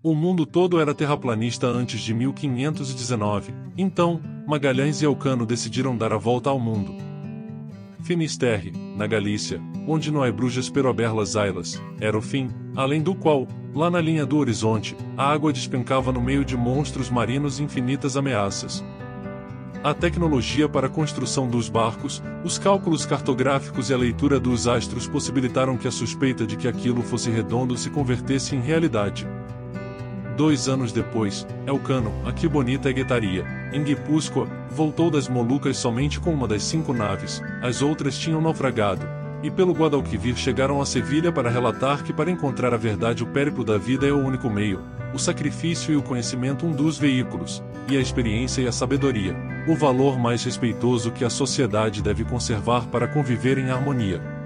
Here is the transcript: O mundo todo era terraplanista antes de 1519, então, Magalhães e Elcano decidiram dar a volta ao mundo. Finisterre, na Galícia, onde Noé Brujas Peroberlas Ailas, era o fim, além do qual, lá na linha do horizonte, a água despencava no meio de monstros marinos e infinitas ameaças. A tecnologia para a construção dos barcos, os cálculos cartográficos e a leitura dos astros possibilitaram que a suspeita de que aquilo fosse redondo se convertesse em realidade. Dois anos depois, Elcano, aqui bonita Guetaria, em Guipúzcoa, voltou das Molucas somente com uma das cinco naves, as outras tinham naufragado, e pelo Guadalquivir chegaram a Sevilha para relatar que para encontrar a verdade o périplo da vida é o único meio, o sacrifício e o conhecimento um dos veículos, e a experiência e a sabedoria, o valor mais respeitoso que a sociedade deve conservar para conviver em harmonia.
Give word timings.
O 0.00 0.14
mundo 0.14 0.46
todo 0.46 0.78
era 0.78 0.94
terraplanista 0.94 1.66
antes 1.66 2.00
de 2.00 2.14
1519, 2.14 3.52
então, 3.76 4.20
Magalhães 4.46 5.02
e 5.02 5.04
Elcano 5.04 5.44
decidiram 5.44 5.96
dar 5.96 6.12
a 6.12 6.16
volta 6.16 6.48
ao 6.48 6.60
mundo. 6.60 6.94
Finisterre, 8.04 8.72
na 8.96 9.08
Galícia, 9.08 9.60
onde 9.88 10.12
Noé 10.12 10.30
Brujas 10.30 10.70
Peroberlas 10.70 11.34
Ailas, 11.34 11.82
era 12.00 12.16
o 12.16 12.22
fim, 12.22 12.48
além 12.76 13.02
do 13.02 13.12
qual, 13.12 13.48
lá 13.74 13.90
na 13.90 14.00
linha 14.00 14.24
do 14.24 14.38
horizonte, 14.38 14.96
a 15.16 15.32
água 15.32 15.52
despencava 15.52 16.12
no 16.12 16.22
meio 16.22 16.44
de 16.44 16.56
monstros 16.56 17.10
marinos 17.10 17.58
e 17.58 17.64
infinitas 17.64 18.16
ameaças. 18.16 18.84
A 19.82 19.92
tecnologia 19.92 20.68
para 20.68 20.86
a 20.86 20.90
construção 20.90 21.48
dos 21.48 21.68
barcos, 21.68 22.22
os 22.44 22.56
cálculos 22.56 23.04
cartográficos 23.04 23.90
e 23.90 23.94
a 23.94 23.98
leitura 23.98 24.38
dos 24.38 24.68
astros 24.68 25.08
possibilitaram 25.08 25.76
que 25.76 25.88
a 25.88 25.90
suspeita 25.92 26.46
de 26.46 26.56
que 26.56 26.68
aquilo 26.68 27.02
fosse 27.02 27.30
redondo 27.30 27.76
se 27.76 27.90
convertesse 27.90 28.54
em 28.54 28.60
realidade. 28.60 29.26
Dois 30.38 30.68
anos 30.68 30.92
depois, 30.92 31.44
Elcano, 31.66 32.12
aqui 32.24 32.46
bonita 32.46 32.92
Guetaria, 32.92 33.44
em 33.72 33.82
Guipúzcoa, 33.82 34.46
voltou 34.70 35.10
das 35.10 35.28
Molucas 35.28 35.76
somente 35.76 36.20
com 36.20 36.32
uma 36.32 36.46
das 36.46 36.62
cinco 36.62 36.92
naves, 36.92 37.42
as 37.60 37.82
outras 37.82 38.16
tinham 38.16 38.40
naufragado, 38.40 39.04
e 39.42 39.50
pelo 39.50 39.72
Guadalquivir 39.72 40.36
chegaram 40.36 40.80
a 40.80 40.86
Sevilha 40.86 41.32
para 41.32 41.50
relatar 41.50 42.04
que 42.04 42.12
para 42.12 42.30
encontrar 42.30 42.72
a 42.72 42.76
verdade 42.76 43.24
o 43.24 43.26
périplo 43.26 43.64
da 43.64 43.76
vida 43.76 44.06
é 44.06 44.12
o 44.12 44.24
único 44.24 44.48
meio, 44.48 44.80
o 45.12 45.18
sacrifício 45.18 45.92
e 45.92 45.96
o 45.96 46.02
conhecimento 46.02 46.64
um 46.64 46.70
dos 46.70 46.96
veículos, 46.96 47.60
e 47.88 47.96
a 47.96 48.00
experiência 48.00 48.62
e 48.62 48.68
a 48.68 48.72
sabedoria, 48.72 49.36
o 49.66 49.74
valor 49.74 50.20
mais 50.20 50.44
respeitoso 50.44 51.10
que 51.10 51.24
a 51.24 51.30
sociedade 51.30 52.00
deve 52.00 52.24
conservar 52.24 52.86
para 52.86 53.08
conviver 53.08 53.58
em 53.58 53.70
harmonia. 53.70 54.37